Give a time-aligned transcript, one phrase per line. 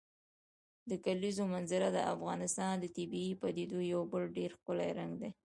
[0.89, 5.29] د کلیزو منظره د افغانستان د طبیعي پدیدو یو بل ډېر ښکلی رنګ دی.